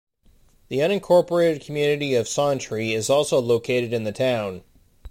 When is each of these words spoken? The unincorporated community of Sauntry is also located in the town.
The 0.69 0.79
unincorporated 0.79 1.63
community 1.63 2.15
of 2.15 2.25
Sauntry 2.25 2.89
is 2.95 3.07
also 3.07 3.39
located 3.39 3.93
in 3.93 4.03
the 4.03 4.11
town. 4.11 4.63